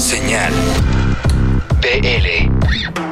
Señal 0.00 0.54
BL. 1.82 3.09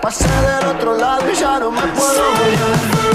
Pasé 0.00 0.28
del 0.28 0.66
otro 0.76 0.96
lado 0.96 1.30
y 1.30 1.34
ya 1.34 1.58
no 1.58 1.70
me 1.70 1.82
puedo. 1.82 3.05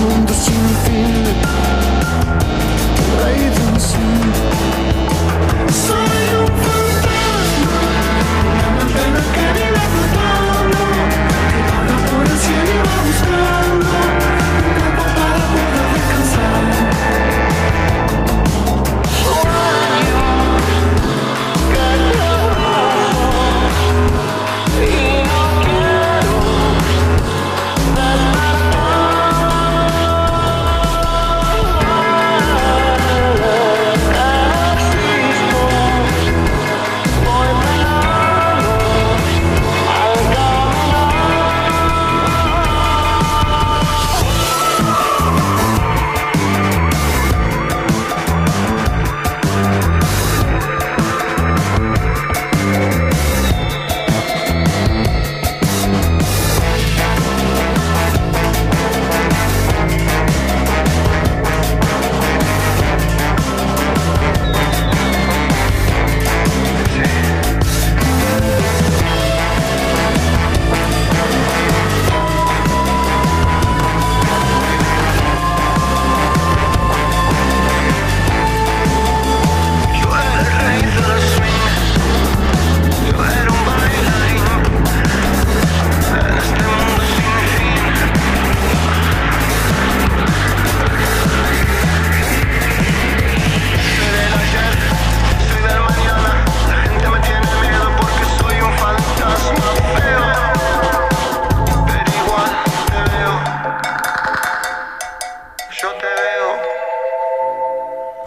mundo 0.00 0.32
sin 0.34 0.68
fin 0.84 1.45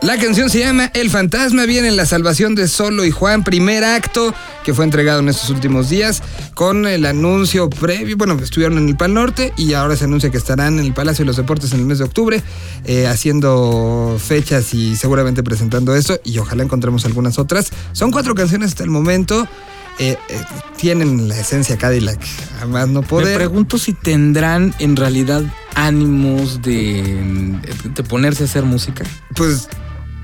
La 0.10 0.18
canción 0.18 0.50
se 0.50 0.58
llama 0.58 0.90
El 0.96 1.12
fantasma, 1.12 1.68
viene 1.68 1.88
en 1.88 1.96
la 1.96 2.08
salvación 2.08 2.56
de 2.56 2.68
Solo 2.68 3.06
y 3.06 3.12
Juan, 3.12 3.44
primer 3.44 3.84
acto 3.84 4.34
que 4.64 4.74
fue 4.74 4.84
entregado 4.84 5.20
en 5.20 5.30
estos 5.30 5.52
últimos 5.52 5.88
días 5.88 6.24
con 6.56 6.88
el 6.88 7.06
anuncio 7.06 7.70
previo, 7.70 8.18
bueno, 8.18 8.36
estuvieron 8.42 8.80
en 8.80 8.90
el 8.90 8.98
Pal 8.98 9.14
Norte 9.14 9.54
y 9.56 9.74
ahora 9.74 9.96
se 9.96 10.06
anuncia 10.06 10.32
que 10.32 10.38
estarán 10.38 10.80
en 10.80 10.86
el 10.86 10.96
Palacio 10.96 11.22
de 11.22 11.28
los 11.28 11.38
Deportes 11.38 11.74
en 11.74 11.82
el 11.82 11.86
mes 11.86 12.00
de 12.00 12.06
octubre 12.06 12.42
eh, 12.86 13.06
haciendo 13.06 14.18
fechas 14.20 14.74
y 14.74 14.96
seguramente 14.96 15.44
presentando 15.44 15.94
esto 15.94 16.20
y 16.24 16.40
ojalá 16.40 16.64
encontremos 16.64 17.06
algunas 17.06 17.38
otras. 17.38 17.70
Son 17.92 18.10
cuatro 18.10 18.34
canciones 18.34 18.70
hasta 18.70 18.84
el 18.84 18.90
momento. 18.90 19.48
Eh, 20.00 20.18
eh, 20.30 20.42
tienen 20.76 21.28
la 21.28 21.38
esencia 21.40 21.78
Cadillac, 21.78 22.20
además 22.58 22.88
no 22.88 23.04
poder. 23.04 23.28
Me 23.28 23.36
pregunto 23.36 23.78
si 23.78 23.94
tendrán 23.94 24.74
en 24.80 24.96
realidad 24.96 25.44
ánimos 25.76 26.64
de, 26.64 27.60
de 27.94 28.04
ponerse 28.04 28.42
a 28.42 28.46
hacer 28.48 28.64
música. 28.64 29.04
Pues 29.36 29.68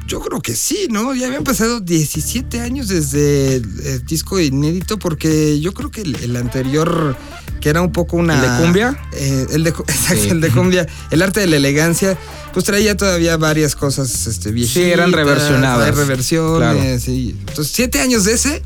yo 0.07 0.19
creo 0.19 0.41
que 0.41 0.55
sí, 0.55 0.87
¿no? 0.89 1.13
Ya 1.15 1.27
habían 1.27 1.43
pasado 1.43 1.79
17 1.79 2.61
años 2.61 2.87
desde 2.87 3.55
el, 3.55 4.05
disco 4.05 4.39
inédito, 4.39 4.97
porque 4.99 5.59
yo 5.59 5.73
creo 5.73 5.89
que 5.91 6.01
el, 6.01 6.15
el 6.15 6.35
anterior, 6.35 7.15
que 7.59 7.69
era 7.69 7.81
un 7.81 7.91
poco 7.91 8.17
una. 8.17 8.35
¿El 8.35 8.41
de 8.41 8.63
cumbia? 8.63 8.99
Eh, 9.13 9.47
el 9.51 9.63
de, 9.63 9.69
exacto, 9.87 10.23
Sí. 10.23 10.29
el 10.29 10.41
de 10.41 10.49
cumbia. 10.49 10.87
El 11.11 11.21
arte 11.21 11.39
de 11.39 11.47
la 11.47 11.55
elegancia, 11.57 12.17
pues 12.53 12.65
traía 12.65 12.95
todavía 12.95 13.37
varias 13.37 13.75
cosas 13.75 14.27
este, 14.27 14.51
viejitas. 14.51 14.83
eran 14.83 15.11
reversionadas. 15.11 15.85
hay 15.87 15.91
reversiones, 15.95 16.57
Claro. 16.75 16.99
sí. 16.99 17.35
Entonces, 17.47 17.73
7 17.75 17.99
años 18.01 18.25
de 18.25 18.33
ese 18.33 18.61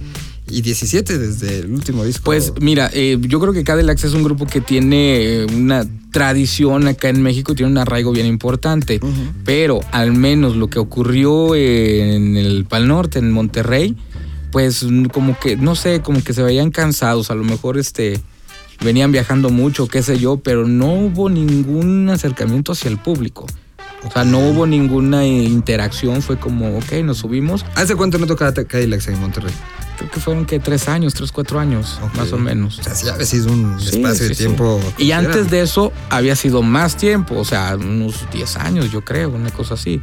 y 0.50 0.62
17 0.62 1.18
desde 1.18 1.60
el 1.60 1.72
último 1.72 2.04
disco. 2.04 2.24
Pues 2.26 2.54
mira, 2.60 2.90
eh, 2.94 3.18
yo 3.22 3.40
creo 3.40 3.54
que 3.54 3.64
Cadillacs 3.64 4.04
es 4.04 4.14
un 4.14 4.24
grupo 4.24 4.46
que 4.46 4.62
tiene 4.62 5.22
eh, 5.22 5.46
una 5.46 5.86
tradición 6.12 6.88
acá 6.88 7.10
en 7.10 7.22
México, 7.22 7.56
tiene 7.56 7.72
un 7.72 7.78
arraigo 7.78 8.12
bien 8.12 8.26
importante, 8.26 9.00
pero 9.46 9.80
al 9.92 10.12
menos 10.14 10.56
lo 10.56 10.68
que 10.68 10.80
ocurrió 10.80 11.56
en 11.56 12.36
el 12.36 12.66
Pal 12.66 12.88
Norte, 12.88 13.20
en 13.20 13.32
Monterrey, 13.32 13.96
pues 14.52 14.86
como 15.14 15.38
que, 15.40 15.56
no 15.56 15.76
sé, 15.76 16.02
como 16.02 16.24
que 16.24 16.34
se 16.34 16.42
veían 16.42 16.72
cansados, 16.72 17.30
a 17.30 17.36
lo 17.36 17.44
mejor 17.44 17.78
este 17.78 18.20
venían 18.84 19.12
viajando 19.12 19.50
mucho, 19.50 19.88
qué 19.88 20.02
sé 20.02 20.18
yo, 20.18 20.38
pero 20.38 20.68
no 20.68 20.94
hubo 20.94 21.30
ningún 21.30 22.10
acercamiento 22.10 22.72
hacia 22.72 22.90
el 22.90 22.98
público. 22.98 23.46
O 24.08 24.12
sea, 24.12 24.24
no 24.24 24.40
hubo 24.40 24.66
ninguna 24.66 25.28
interacción, 25.28 26.22
fue 26.22 26.38
como, 26.38 26.78
ok, 26.78 26.94
nos 27.04 27.18
subimos. 27.18 27.66
¿Hace 27.76 27.96
cuánto 27.96 28.18
no 28.18 28.28
tocaba 28.28 28.54
Cadillacs 28.54 29.10
en 29.10 29.20
Monterrey? 29.20 29.54
Creo 30.00 30.10
que 30.12 30.20
fueron 30.20 30.46
que 30.46 30.60
tres 30.60 30.88
años, 30.88 31.14
tres, 31.14 31.32
cuatro 31.32 31.60
años, 31.60 32.00
más 32.16 32.32
o 32.34 32.38
menos. 32.40 32.80
O 32.80 32.84
sea, 32.84 32.96
sí, 32.96 33.08
había 33.10 33.26
sido 33.26 33.52
un 33.52 33.80
Sí, 33.80 33.98
espacio 33.98 34.24
sí, 34.24 34.30
de 34.30 34.36
sí. 34.36 34.44
tiempo. 34.46 34.80
Y 34.98 35.12
antes 35.12 35.52
de 35.52 35.62
eso 35.62 35.92
había 36.10 36.36
sido 36.36 36.62
más 36.64 36.96
tiempo, 36.98 37.36
o 37.38 37.46
sea, 37.46 37.76
unos 37.80 38.26
10 38.34 38.56
años, 38.58 38.92
yo 38.92 39.04
creo, 39.04 39.30
una 39.30 39.52
cosa 39.52 39.76
así. 39.76 40.02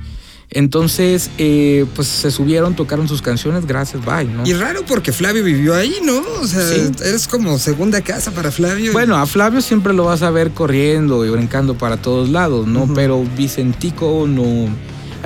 Entonces, 0.51 1.31
eh, 1.39 1.87
pues 1.97 2.07
se 2.07 2.31
subieron, 2.31 2.77
tocaron 2.77 3.09
sus 3.09 3.21
canciones, 3.21 3.67
gracias, 3.67 4.05
bye, 4.05 4.25
¿no? 4.27 4.47
Y 4.47 4.53
raro 4.53 4.85
porque 4.87 5.13
Flavio 5.13 5.43
vivió 5.43 5.75
ahí, 5.75 5.97
¿no? 6.05 6.23
O 6.41 6.47
sea, 6.47 6.63
Sí. 6.63 6.93
eres 7.05 7.27
como 7.27 7.59
segunda 7.59 8.01
casa 8.03 8.31
para 8.31 8.51
Flavio. 8.53 8.93
Bueno, 8.93 9.17
a 9.17 9.27
Flavio 9.27 9.61
siempre 9.61 9.93
lo 9.93 10.05
vas 10.05 10.23
a 10.23 10.31
ver 10.31 10.53
corriendo 10.53 11.25
y 11.25 11.31
brincando 11.31 11.77
para 11.77 11.97
todos 11.97 12.29
lados, 12.29 12.67
¿no? 12.67 12.89
Pero 12.95 13.25
Vicentico 13.37 14.27
no. 14.29 14.69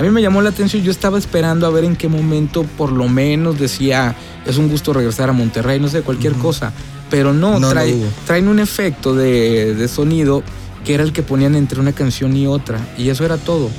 A 0.01 0.03
mí 0.03 0.09
me 0.09 0.19
llamó 0.23 0.41
la 0.41 0.49
atención, 0.49 0.81
yo 0.81 0.89
estaba 0.89 1.19
esperando 1.19 1.67
a 1.67 1.69
ver 1.69 1.83
en 1.83 1.95
qué 1.95 2.07
momento 2.07 2.63
por 2.75 2.91
lo 2.91 3.07
menos 3.07 3.59
decía, 3.59 4.15
es 4.47 4.57
un 4.57 4.67
gusto 4.67 4.93
regresar 4.93 5.29
a 5.29 5.31
Monterrey, 5.33 5.79
no 5.79 5.87
sé, 5.89 6.01
cualquier 6.01 6.33
cosa. 6.33 6.73
Pero 7.11 7.33
no, 7.35 7.59
trae- 7.59 8.01
traen 8.25 8.47
un 8.47 8.57
efecto 8.57 9.13
de, 9.13 9.75
de 9.75 9.87
sonido 9.87 10.41
que 10.83 10.95
era 10.95 11.03
el 11.03 11.13
que 11.13 11.21
ponían 11.21 11.53
entre 11.53 11.79
una 11.79 11.91
canción 11.91 12.35
y 12.35 12.47
otra. 12.47 12.79
Y 12.97 13.09
eso 13.09 13.23
era 13.25 13.37
todo. 13.37 13.69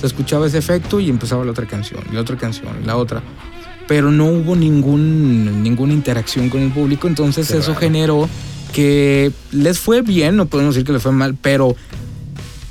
Se 0.00 0.06
escuchaba 0.06 0.46
ese 0.46 0.56
efecto 0.56 0.98
y 0.98 1.10
empezaba 1.10 1.44
la 1.44 1.50
otra 1.50 1.66
canción, 1.66 2.00
la 2.10 2.22
otra 2.22 2.38
canción, 2.38 2.72
la 2.86 2.96
otra. 2.96 3.22
Pero 3.86 4.10
no 4.10 4.24
hubo 4.28 4.56
ningún, 4.56 5.62
ninguna 5.62 5.92
interacción 5.92 6.48
con 6.48 6.62
el 6.62 6.70
público, 6.72 7.06
entonces 7.06 7.48
Qué 7.48 7.58
eso 7.58 7.68
raro. 7.74 7.80
generó 7.80 8.28
que 8.72 9.30
les 9.52 9.78
fue 9.78 10.00
bien, 10.00 10.36
no 10.36 10.46
podemos 10.46 10.74
decir 10.74 10.86
que 10.86 10.92
les 10.94 11.02
fue 11.02 11.12
mal, 11.12 11.34
pero 11.34 11.76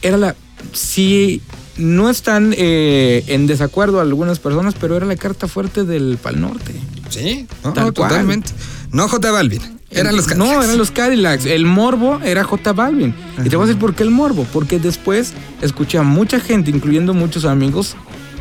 era 0.02 0.18
la. 0.18 0.36
Sí, 0.74 1.42
no 1.78 2.10
están 2.10 2.54
eh, 2.58 3.24
en 3.28 3.48
desacuerdo 3.48 4.00
algunas 4.02 4.40
personas, 4.40 4.76
pero 4.80 4.96
era 4.96 5.06
la 5.06 5.16
carta 5.16 5.48
fuerte 5.48 5.84
del 5.84 6.18
Pal 6.22 6.40
Norte. 6.42 6.74
sí, 7.10 7.48
no, 7.64 7.74
Tal 7.74 7.86
no, 7.88 7.94
cual. 7.94 8.10
totalmente. 8.10 8.52
No 8.92 9.08
J 9.10 9.32
Balvin, 9.32 9.62
eran 9.92 10.16
los 10.16 10.28
No, 10.36 10.46
Cadillacs. 10.46 10.66
eran 10.66 10.78
los 10.78 10.92
Cadillacs. 10.92 11.46
El 11.46 11.66
morbo 11.66 12.20
era 12.24 12.44
J 12.46 12.72
Balvin. 12.74 13.14
Y 13.44 13.50
te 13.50 13.56
voy 13.58 13.66
a 13.66 13.68
decir 13.68 13.80
por 13.80 13.94
qué 13.94 14.04
el 14.04 14.12
morbo. 14.12 14.46
Porque 14.54 14.80
después 14.80 15.34
escuché 15.62 15.98
a 15.98 16.04
mucha 16.04 16.40
gente, 16.40 16.72
incluyendo 16.72 17.14
muchos 17.14 17.44
amigos, 17.46 17.96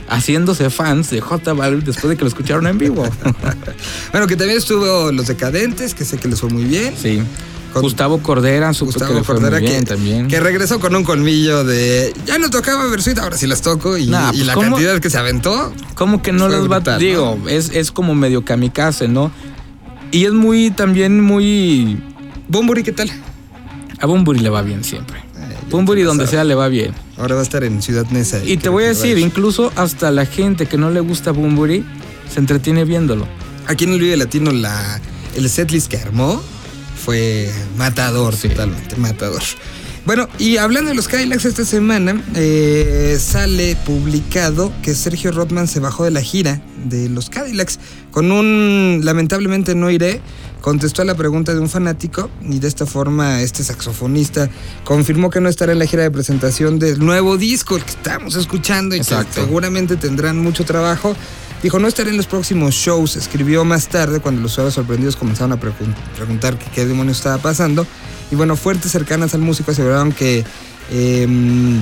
haciéndose 0.09 0.71
fans 0.71 1.11
de 1.11 1.21
J 1.21 1.53
Balvin 1.55 1.85
después 1.85 2.09
de 2.11 2.17
que 2.17 2.23
lo 2.23 2.29
escucharon 2.29 2.67
en 2.69 2.79
vivo. 2.79 3.05
Bueno, 4.13 4.27
que 4.29 4.37
también 4.37 4.59
estuvo 4.59 5.11
Los 5.11 5.27
Decadentes, 5.27 5.93
que 5.95 6.05
sé 6.05 6.19
que 6.19 6.29
les 6.29 6.41
fue 6.41 6.51
muy 6.51 6.65
bien. 6.65 6.95
sí. 6.97 7.21
Con- 7.75 7.83
Gustavo 7.83 8.23
Cordera, 8.23 8.73
que 8.73 8.85
Gustavo 8.85 9.23
Cordera, 9.23 9.61
que, 9.61 9.83
también. 9.83 10.29
que 10.29 10.41
regresó 10.41 10.81
con 10.81 10.95
un 10.97 11.05
colmillo 11.05 11.65
de. 11.65 12.15
Ya 12.25 12.39
no 12.39 12.49
tocaba 12.49 12.87
Versuit, 12.87 13.19
ahora 13.19 13.37
sí 13.37 13.47
las 13.47 13.61
toco. 13.63 13.99
Y, 13.99 14.07
Nah, 14.07 14.31
y 14.31 14.37
pues, 14.37 14.47
la 14.47 14.55
¿cómo? 14.55 14.71
cantidad 14.71 14.99
que 15.01 15.11
se 15.11 15.19
aventó. 15.19 15.73
¿Cómo 15.95 16.23
que 16.23 16.33
no 16.33 16.49
les 16.49 16.71
va? 16.71 16.81
digo, 16.99 17.37
es, 17.49 17.71
es 17.75 17.91
como 17.91 18.15
medio 18.15 18.45
kamikaze, 18.45 19.09
¿no? 19.09 19.31
Y 20.13 20.25
es 20.25 20.33
muy, 20.33 20.71
también 20.71 21.21
muy. 21.21 22.01
Bumburi, 22.49 22.83
¿qué 22.85 22.93
tal? 22.93 23.11
A 23.99 24.07
Bumburi 24.07 24.39
le 24.39 24.51
va 24.51 24.63
bien 24.63 24.85
siempre. 24.85 25.23
Bumburi 25.71 26.03
donde 26.03 26.27
sea 26.27 26.45
le 26.45 26.55
va 26.55 26.69
bien. 26.69 26.95
Ahora 27.17 27.35
va 27.35 27.41
a 27.41 27.45
estar 27.45 27.65
en 27.65 27.83
Ciudad 27.83 28.07
Neza. 28.11 28.39
Y 28.45 28.57
te 28.59 28.69
voy 28.69 28.85
a 28.85 28.89
decir, 28.89 29.19
ir. 29.19 29.25
incluso 29.25 29.73
hasta 29.77 30.11
la 30.11 30.27
gente 30.27 30.67
que 30.67 30.79
no 30.79 30.91
le 30.91 31.01
gusta 31.01 31.33
Bumburi 31.33 31.85
se 32.33 32.39
entretiene 32.39 32.85
viéndolo. 32.85 33.27
Aquí 33.67 33.85
en 33.85 33.95
el 33.95 34.19
Latino, 34.19 34.53
la, 34.53 35.01
el 35.37 35.49
setlist 35.49 35.89
que 35.89 35.97
armó 35.97 36.43
fue 37.05 37.51
matador, 37.77 38.35
Sí. 38.35 38.49
totalmente 38.49 38.97
matador. 38.97 39.43
Bueno, 40.07 40.29
y 40.39 40.59
hablando 40.59 40.91
de 40.91 40.95
los 40.97 41.09
Cadillacs 41.09 41.47
esta 41.47 41.65
semana, 41.65 42.23
eh, 42.35 43.17
sale 43.19 43.75
publicado 43.87 44.71
que 44.83 44.95
Sergio 44.95 45.33
Rothman 45.33 45.67
se 45.67 45.81
bajó 45.81 46.05
de 46.05 46.11
la 46.11 46.21
gira 46.21 46.61
de 46.85 47.09
los 47.09 47.31
Cadillacs 47.31 47.79
con 48.11 48.31
un 48.31 49.01
lamentablemente 49.03 49.75
no 49.75 49.91
iré. 49.91 50.21
Contestó 50.61 51.03
a 51.03 51.05
la 51.05 51.15
pregunta 51.15 51.53
de 51.53 51.61
un 51.61 51.69
fanático 51.69 52.31
y 52.43 52.59
de 52.59 52.69
esta 52.69 52.87
forma 52.87 53.43
este 53.43 53.63
saxofonista 53.63 54.49
confirmó 54.85 55.29
que 55.29 55.41
no 55.41 55.49
estará 55.51 55.73
en 55.73 55.79
la 55.79 55.87
gira 55.87 56.03
de 56.05 56.11
presentación 56.11 56.79
del 56.79 56.99
nuevo 57.01 57.37
disco, 57.37 57.77
que 57.77 57.91
estamos 57.91 58.35
escuchando 58.37 58.95
y 58.97 59.01
que 59.01 59.15
seguramente 59.31 59.97
tendrán 59.97 60.39
mucho 60.39 60.65
trabajo. 60.65 61.15
Dijo, 61.65 61.79
no 61.79 61.89
estaré 61.89 62.11
en 62.11 62.19
los 62.19 62.27
próximos 62.27 62.75
shows. 62.75 63.17
Escribió 63.17 63.65
más 63.65 63.89
tarde 63.89 64.21
cuando 64.21 64.43
los 64.43 64.53
usuarios 64.53 64.75
sorprendidos 64.75 65.17
comenzaron 65.17 65.53
a 65.53 65.57
pregun- 65.59 65.95
preguntar 66.15 66.59
que 66.59 66.67
qué 66.71 66.85
demonios 66.85 67.17
estaba 67.17 67.39
pasando. 67.39 67.87
Y 68.31 68.35
bueno, 68.37 68.55
fuentes 68.55 68.93
cercanas 68.93 69.33
al 69.35 69.41
músico 69.41 69.71
aseguraron 69.71 70.13
que, 70.13 70.45
em, 70.93 71.81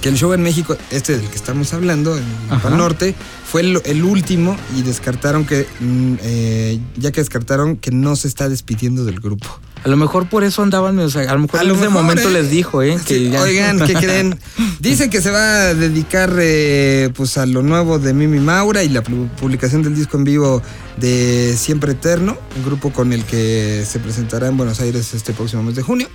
que 0.00 0.08
el 0.08 0.16
show 0.16 0.32
en 0.32 0.42
México, 0.42 0.76
este 0.90 1.16
del 1.16 1.28
que 1.28 1.36
estamos 1.36 1.72
hablando, 1.72 2.16
en. 2.18 2.24
Pal 2.60 2.76
Norte, 2.76 3.14
fue 3.48 3.60
el, 3.60 3.80
el 3.84 4.02
último 4.02 4.56
y 4.76 4.82
descartaron 4.82 5.46
que, 5.46 5.66
mm, 5.80 6.14
eh, 6.22 6.80
ya 6.96 7.12
que 7.12 7.20
descartaron 7.20 7.76
que 7.76 7.92
no 7.92 8.16
se 8.16 8.26
está 8.26 8.48
despidiendo 8.48 9.04
del 9.04 9.20
grupo. 9.20 9.46
A 9.84 9.88
lo 9.88 9.96
mejor 9.96 10.28
por 10.28 10.44
eso 10.44 10.62
andaban, 10.62 10.96
o 11.00 11.10
sea, 11.10 11.28
a 11.28 11.34
lo 11.34 11.40
mejor 11.40 11.60
en 11.62 11.70
ese 11.72 11.88
momento 11.88 12.28
¿eh? 12.28 12.32
les 12.32 12.50
dijo, 12.50 12.82
¿eh? 12.82 12.96
Sí, 12.98 13.04
que 13.04 13.30
ya- 13.30 13.42
Oigan, 13.42 13.80
¿qué 13.84 13.94
creen? 13.94 14.38
Dicen 14.80 15.10
que 15.10 15.20
se 15.20 15.30
va 15.32 15.38
a 15.70 15.74
dedicar 15.74 16.32
eh, 16.38 17.10
pues 17.16 17.36
a 17.36 17.46
lo 17.46 17.62
nuevo 17.62 17.98
de 17.98 18.14
Mimi 18.14 18.38
Maura 18.38 18.84
y 18.84 18.88
la 18.88 19.02
pu- 19.02 19.28
publicación 19.30 19.82
del 19.82 19.94
disco 19.96 20.16
en 20.16 20.24
vivo 20.24 20.62
de 20.98 21.56
Siempre 21.58 21.92
Eterno, 21.92 22.38
un 22.56 22.64
grupo 22.64 22.92
con 22.92 23.12
el 23.12 23.24
que 23.24 23.84
se 23.88 23.98
presentará 23.98 24.46
en 24.46 24.56
Buenos 24.56 24.78
Aires 24.80 25.14
este 25.14 25.32
próximo 25.32 25.62
mes 25.64 25.74
de 25.74 25.82
junio. 25.82 26.08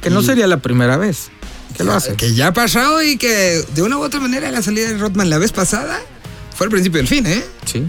que 0.00 0.08
no 0.08 0.22
Y- 0.22 0.24
sería 0.24 0.46
la 0.46 0.56
primera 0.62 0.96
vez 0.96 1.28
que 1.76 1.84
lo 1.84 1.92
hace. 1.92 2.14
Que 2.14 2.32
ya 2.34 2.46
ha 2.48 2.52
pasado 2.54 3.02
y 3.02 3.18
que 3.18 3.62
de 3.74 3.82
una 3.82 3.98
u 3.98 4.02
otra 4.02 4.18
manera 4.18 4.50
la 4.50 4.62
salida 4.62 4.88
de 4.88 4.96
Rothman 4.96 5.28
la 5.28 5.36
vez 5.36 5.52
pasada 5.52 6.00
fue 6.56 6.68
el 6.68 6.70
principio 6.70 6.96
del 6.98 7.06
fin, 7.06 7.26
¿eh? 7.26 7.44
Sí, 7.66 7.84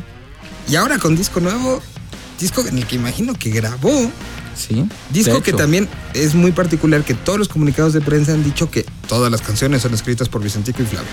Y 0.67 0.75
ahora 0.75 0.97
con 0.99 1.15
disco 1.15 1.39
nuevo, 1.39 1.81
disco 2.37 2.65
en 2.67 2.77
el 2.79 2.85
que 2.85 2.97
imagino 2.97 3.33
que 3.33 3.49
grabó, 3.49 4.11
sí. 4.55 4.85
Disco 5.09 5.41
que 5.41 5.53
también 5.53 5.87
es 6.13 6.35
muy 6.35 6.51
particular, 6.51 7.03
que 7.03 7.13
todos 7.13 7.39
los 7.39 7.49
comunicados 7.49 7.93
de 7.93 8.01
prensa 8.01 8.33
han 8.33 8.43
dicho 8.43 8.69
que 8.69 8.85
todas 9.07 9.31
las 9.31 9.41
canciones 9.41 9.81
son 9.81 9.93
escritas 9.93 10.29
por 10.29 10.41
Vicentico 10.41 10.81
y 10.81 10.85
Flavio. 10.85 11.09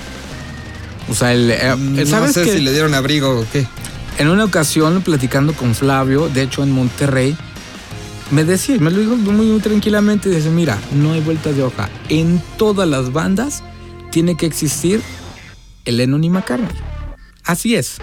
O 1.11 1.15
sea, 1.15 1.33
el, 1.33 1.51
eh, 1.51 1.75
no 1.77 2.07
¿sabes 2.07 2.35
sé 2.35 2.45
que 2.45 2.53
si 2.53 2.61
le 2.61 2.73
dieron 2.73 2.95
abrigo 2.95 3.41
o 3.41 3.47
qué. 3.51 3.67
En 4.19 4.29
una 4.29 4.45
ocasión, 4.45 5.01
platicando 5.03 5.55
con 5.55 5.75
Flavio, 5.75 6.29
de 6.29 6.43
hecho 6.43 6.63
en 6.63 6.73
Monterrey, 6.73 7.37
me 8.31 8.45
decía, 8.45 8.77
me 8.79 8.91
lo 8.91 8.99
dijo 8.99 9.17
muy, 9.17 9.47
muy 9.47 9.61
tranquilamente, 9.61 10.29
dice, 10.29 10.51
mira, 10.51 10.79
no 10.93 11.13
hay 11.13 11.21
vueltas 11.21 11.57
de 11.57 11.63
hoja. 11.63 11.89
En 12.09 12.43
todas 12.59 12.89
las 12.89 13.13
bandas 13.13 13.63
tiene 14.11 14.37
que 14.37 14.47
existir 14.47 15.01
el 15.85 15.97
Lennon 15.97 16.25
y 16.25 16.31
McCartney. 16.31 16.69
Así 17.45 17.75
es. 17.75 17.97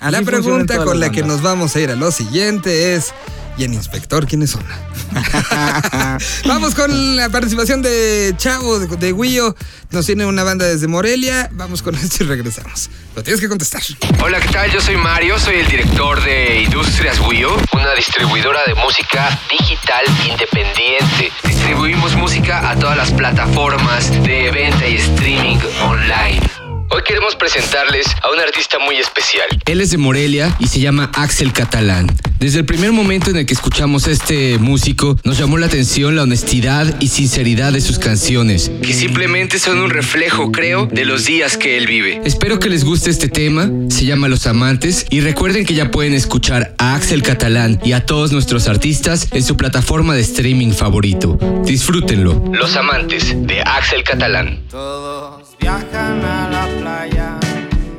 Así 0.00 0.12
la 0.12 0.22
pregunta 0.22 0.84
con 0.84 0.98
la 0.98 1.10
que 1.10 1.22
nos 1.22 1.42
vamos 1.42 1.76
a 1.76 1.80
ir 1.80 1.90
a 1.90 1.96
lo 1.96 2.10
siguiente 2.10 2.94
es, 2.94 3.12
¿y 3.56 3.64
en 3.64 3.74
Inspector 3.74 4.26
quiénes 4.26 4.50
son? 4.50 4.64
Vamos 6.46 6.74
con 6.74 7.16
la 7.16 7.28
participación 7.28 7.82
de 7.82 8.34
Chavo, 8.36 8.78
de, 8.78 8.96
de 8.96 9.12
Guillo. 9.12 9.54
Nos 9.90 10.06
tiene 10.06 10.24
una 10.26 10.42
banda 10.42 10.66
desde 10.66 10.88
Morelia. 10.88 11.50
Vamos 11.52 11.82
con 11.82 11.94
esto 11.96 12.24
y 12.24 12.26
regresamos. 12.26 12.90
Lo 13.14 13.22
tienes 13.22 13.40
que 13.40 13.48
contestar. 13.48 13.82
Hola, 14.22 14.40
¿qué 14.40 14.48
tal? 14.48 14.70
Yo 14.70 14.80
soy 14.80 14.96
Mario, 14.96 15.38
soy 15.38 15.56
el 15.56 15.68
director 15.68 16.22
de 16.22 16.62
Industrias 16.62 17.20
Wio, 17.20 17.56
una 17.72 17.94
distribuidora 17.94 18.60
de 18.66 18.74
música 18.74 19.38
digital 19.50 20.04
independiente. 20.28 21.32
Distribuimos 21.44 22.16
música 22.16 22.70
a 22.70 22.76
todas 22.76 22.96
las 22.96 23.10
plataformas 23.12 24.10
de 24.22 24.50
venta 24.50 24.88
y 24.88 24.96
streaming 24.96 25.58
online. 25.82 26.61
Hoy 26.94 27.00
queremos 27.04 27.34
presentarles 27.36 28.06
a 28.22 28.30
un 28.30 28.38
artista 28.38 28.78
muy 28.78 28.96
especial. 28.96 29.46
Él 29.64 29.80
es 29.80 29.92
de 29.92 29.96
Morelia 29.96 30.54
y 30.58 30.66
se 30.66 30.78
llama 30.78 31.10
Axel 31.14 31.50
Catalán. 31.50 32.06
Desde 32.38 32.58
el 32.58 32.66
primer 32.66 32.92
momento 32.92 33.30
en 33.30 33.36
el 33.36 33.46
que 33.46 33.54
escuchamos 33.54 34.06
a 34.08 34.10
este 34.10 34.58
músico, 34.58 35.16
nos 35.24 35.38
llamó 35.38 35.56
la 35.56 35.66
atención 35.66 36.16
la 36.16 36.24
honestidad 36.24 36.94
y 37.00 37.08
sinceridad 37.08 37.72
de 37.72 37.80
sus 37.80 37.98
canciones, 37.98 38.70
que 38.82 38.92
simplemente 38.92 39.58
son 39.58 39.78
un 39.78 39.88
reflejo, 39.88 40.52
creo, 40.52 40.84
de 40.84 41.06
los 41.06 41.24
días 41.24 41.56
que 41.56 41.78
él 41.78 41.86
vive. 41.86 42.20
Espero 42.26 42.58
que 42.58 42.68
les 42.68 42.84
guste 42.84 43.08
este 43.08 43.28
tema, 43.28 43.70
se 43.88 44.04
llama 44.04 44.28
Los 44.28 44.46
Amantes, 44.46 45.06
y 45.08 45.20
recuerden 45.20 45.64
que 45.64 45.72
ya 45.72 45.90
pueden 45.90 46.12
escuchar 46.12 46.74
a 46.76 46.94
Axel 46.94 47.22
Catalán 47.22 47.80
y 47.82 47.92
a 47.92 48.04
todos 48.04 48.32
nuestros 48.32 48.68
artistas 48.68 49.28
en 49.30 49.44
su 49.44 49.56
plataforma 49.56 50.14
de 50.14 50.20
streaming 50.20 50.72
favorito. 50.72 51.38
Disfrútenlo. 51.64 52.42
Los 52.52 52.76
amantes 52.76 53.34
de 53.46 53.62
Axel 53.62 54.02
Catalán. 54.02 54.60
Todos 54.68 55.51
viajan 55.62 56.24
a 56.24 56.48
la 56.50 56.64
playa, 56.78 57.38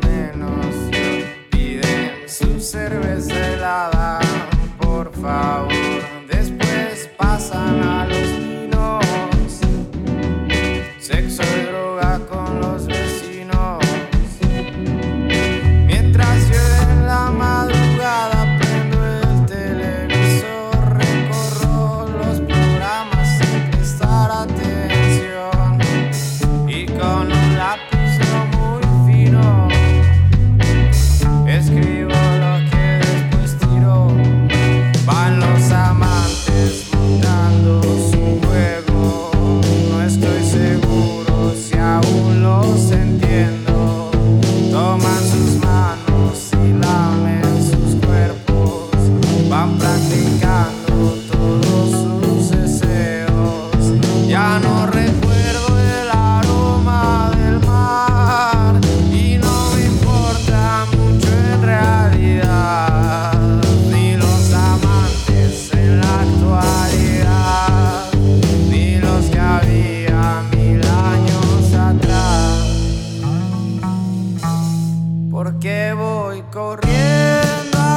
menos. 0.06 0.76
Piden 1.50 2.28
su 2.28 2.60
cerveza 2.60 3.40
helada, 3.54 3.93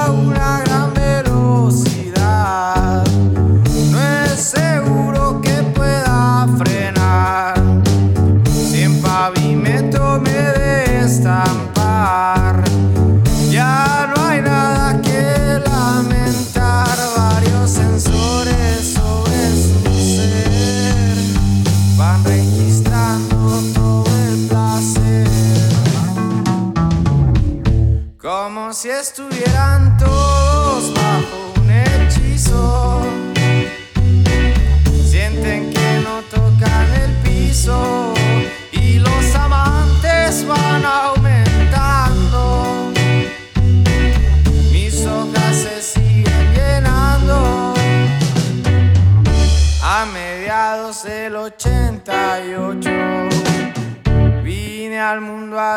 una 0.08 0.65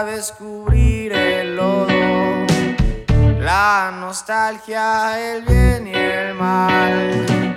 descubrir 0.03 1.13
el 1.13 1.55
lodo, 1.55 1.87
la 3.39 3.91
nostalgia, 3.99 5.19
el 5.19 5.43
bien 5.43 5.87
y 5.87 5.93
el 5.93 6.33
mal. 6.35 7.55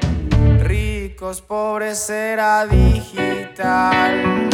Ricos, 0.60 1.42
pobres 1.42 2.08
era 2.10 2.66
digital. 2.66 4.48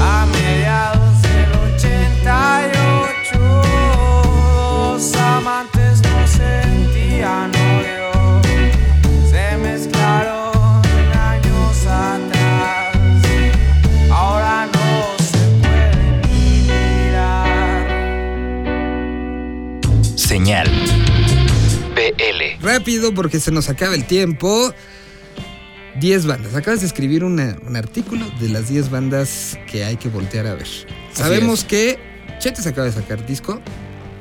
A 0.00 0.26
mediados 0.26 1.22
del 1.22 1.52
88, 1.76 3.38
los 4.94 5.16
amantes 5.16 5.73
Señal. 20.54 20.70
BL. 21.96 22.64
Rápido 22.64 23.12
porque 23.12 23.40
se 23.40 23.50
nos 23.50 23.68
acaba 23.68 23.94
el 23.96 24.04
tiempo. 24.04 24.72
10 25.98 26.26
bandas. 26.26 26.54
Acabas 26.54 26.80
de 26.80 26.86
escribir 26.86 27.24
una- 27.24 27.56
un 27.66 27.74
artículo 27.76 28.24
de 28.40 28.48
las 28.50 28.68
10 28.68 28.88
bandas 28.90 29.58
que 29.70 29.84
hay 29.84 29.96
que 29.96 30.08
voltear 30.08 30.46
a 30.46 30.54
ver. 30.54 30.66
Sabemos 31.12 31.64
que 31.64 31.98
Chete 32.38 32.62
se 32.62 32.68
acaba 32.68 32.86
de 32.86 32.92
sacar 32.92 33.24
disco. 33.26 33.60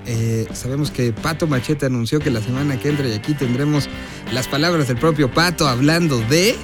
Eh, 0.08 0.48
sabemos 0.54 0.90
que 0.92 1.14
Pato 1.14 1.46
Machete 1.48 1.86
anunció 1.86 2.20
que 2.20 2.30
la 2.32 2.42
semana 2.42 2.78
que 2.80 2.90
entra 2.90 3.08
y 3.08 3.14
aquí 3.14 3.34
tendremos 3.36 3.88
las 4.32 4.48
palabras 4.48 4.88
del 4.88 4.98
propio 4.98 5.32
Pato 5.32 5.68
hablando 5.68 6.20
de. 6.30 6.56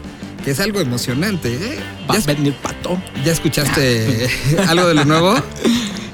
que 0.44 0.52
es 0.52 0.60
algo 0.62 0.80
emocionante, 0.80 1.54
¿eh? 1.54 1.80
Va 2.10 2.18
¿Ya, 2.18 2.24
a 2.32 2.34
venir 2.34 2.54
pato. 2.56 3.00
ya 3.26 3.34
escuchaste 3.34 4.30
algo 4.70 4.88
de 4.88 4.94
lo 4.96 5.04
nuevo? 5.06 5.36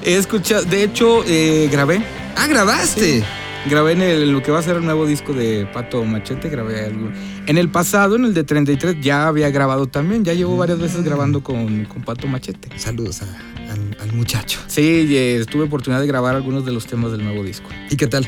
He 0.04 0.16
escuchado, 0.16 0.64
de 0.64 0.84
hecho, 0.84 1.24
eh, 1.28 1.70
grabé. 1.72 2.02
Ah, 2.36 2.48
grabaste. 2.48 3.24
Grabé 3.70 3.94
en 3.94 4.02
el- 4.02 4.32
lo 4.32 4.44
que 4.44 4.52
va 4.52 4.60
a 4.60 4.62
ser 4.62 4.76
el 4.78 4.86
nuevo 4.86 5.06
disco 5.08 5.34
de 5.34 5.66
Pato 5.74 6.04
Machete, 6.06 6.50
grabé 6.50 6.86
algo. 6.86 7.10
En 7.48 7.58
el 7.58 7.70
pasado, 7.70 8.16
en 8.16 8.26
el 8.26 8.34
de 8.34 8.44
33, 8.44 8.98
ya 9.02 9.28
había 9.28 9.50
grabado 9.50 9.88
también. 9.88 10.24
Ya 10.24 10.34
llevo 10.34 10.56
varias 10.56 10.80
veces 10.80 11.04
grabando 11.04 11.42
con, 11.42 11.86
con 11.86 12.04
Pato 12.04 12.28
Machete. 12.28 12.70
Saludos 12.78 13.22
a- 13.24 13.72
al, 13.72 13.98
al 14.00 14.14
muchacho. 14.14 14.60
Sí, 14.68 15.08
eh, 15.10 15.46
tuve 15.50 15.64
oportunidad 15.64 16.00
de 16.02 16.08
grabar 16.08 16.36
algunos 16.36 16.64
de 16.66 16.72
los 16.72 16.86
temas 16.86 17.12
del 17.12 17.24
nuevo 17.24 17.44
disco. 17.44 17.68
¿Y 17.90 17.96
qué 17.98 18.06
tal? 18.08 18.28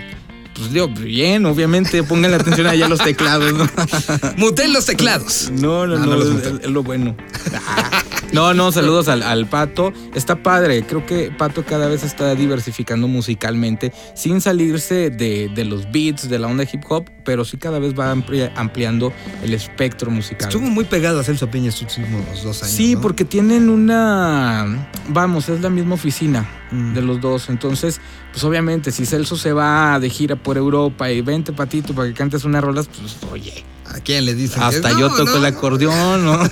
Pues 0.56 0.74
digo, 0.74 0.88
bien, 0.88 1.46
obviamente, 1.46 2.02
pongan 2.02 2.32
la 2.32 2.38
atención 2.38 2.66
allá 2.66 2.88
a 2.88 2.90
los 2.90 3.00
teclados, 3.00 3.54
¿no? 3.54 3.70
Muté 4.38 4.68
los 4.68 4.88
teclados. 4.88 5.52
No, 5.52 5.86
no, 5.86 6.00
no, 6.00 6.06
no 6.08 6.16
es- 6.40 6.62
es 6.64 6.70
lo 6.72 6.82
bueno. 6.82 7.16
No, 8.34 8.54
no, 8.54 8.72
saludos 8.72 9.08
al, 9.08 9.24
al 9.24 9.46
Pato. 9.48 9.94
Está 10.14 10.36
padre, 10.44 10.84
creo 10.84 11.06
que 11.06 11.32
Pato 11.32 11.64
cada 11.64 11.88
vez 11.88 12.04
está 12.04 12.36
diversificando 12.36 13.08
musicalmente, 13.08 13.94
sin 14.16 14.42
salirse 14.42 15.10
de, 15.10 15.50
de 15.54 15.66
los 15.66 15.92
beats, 15.92 16.30
de 16.30 16.38
la 16.38 16.48
onda 16.48 16.64
hip 16.72 16.84
hop, 16.90 17.10
pero 17.24 17.46
sí 17.46 17.58
cada 17.58 17.80
vez 17.80 17.98
va 17.98 18.12
amplia- 18.12 18.52
ampliando 18.56 19.14
el 19.44 19.54
espectro 19.54 20.12
musical. 20.12 20.50
Estuvo 20.50 20.68
muy 20.68 20.84
pegado 20.86 21.20
a 21.20 21.24
Celso 21.24 21.50
Piña 21.50 21.70
estos 21.70 21.98
últimos 21.98 22.44
dos 22.44 22.62
años. 22.64 22.76
Sí, 22.76 22.96
¿no? 22.96 23.02
porque 23.02 23.24
tienen 23.26 23.70
una. 23.70 24.90
Vamos, 25.10 25.48
es 25.50 25.62
la 25.62 25.70
misma 25.70 25.96
oficina 25.96 26.48
Mm. 26.72 26.94
de 26.94 27.02
los 27.02 27.22
dos. 27.22 27.50
Entonces, 27.50 28.02
pues 28.32 28.44
obviamente, 28.44 28.92
si 28.92 29.06
Celso 29.06 29.38
se 29.38 29.54
va 29.54 30.00
de 30.00 30.10
gira 30.10 30.36
por 30.36 30.58
Europa 30.58 31.10
y 31.12 31.22
vente, 31.22 31.54
Patito, 31.54 31.94
para 31.94 32.08
que 32.08 32.14
cantes 32.14 32.44
unas 32.44 32.64
rolas, 32.64 32.88
pues 32.88 33.18
oye, 33.32 33.64
¿A 33.86 34.00
quién 34.02 34.26
le 34.26 34.36
dicen? 34.36 34.62
hasta 34.62 34.92
No, 34.92 35.00
yo 35.00 35.10
toco 35.10 35.32
no, 35.32 35.38
el 35.38 35.46
acordeón, 35.46 36.26
¿no? 36.26 36.38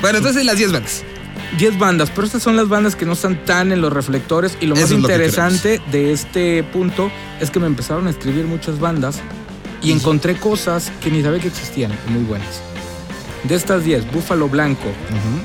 Bueno, 0.00 0.18
entonces 0.18 0.44
las 0.44 0.56
10 0.56 0.72
bandas. 0.72 1.02
10 1.58 1.78
bandas, 1.78 2.10
pero 2.10 2.26
estas 2.26 2.42
son 2.42 2.56
las 2.56 2.68
bandas 2.68 2.96
que 2.96 3.04
no 3.04 3.12
están 3.12 3.44
tan 3.44 3.72
en 3.72 3.80
los 3.80 3.92
reflectores. 3.92 4.56
Y 4.60 4.66
lo 4.66 4.74
Eso 4.74 4.82
más 4.82 4.90
lo 4.92 4.98
interesante 4.98 5.80
de 5.90 6.12
este 6.12 6.62
punto 6.62 7.10
es 7.40 7.50
que 7.50 7.60
me 7.60 7.66
empezaron 7.66 8.06
a 8.06 8.10
escribir 8.10 8.46
muchas 8.46 8.78
bandas 8.78 9.20
y 9.82 9.92
encontré 9.92 10.36
cosas 10.36 10.92
que 11.02 11.10
ni 11.10 11.22
sabía 11.22 11.40
que 11.40 11.48
existían, 11.48 11.92
muy 12.08 12.22
buenas. 12.22 12.62
De 13.44 13.54
estas 13.56 13.84
10, 13.84 14.10
Búfalo 14.12 14.48
Blanco, 14.48 14.86